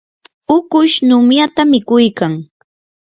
[0.55, 2.33] ukush numyata mikuykan.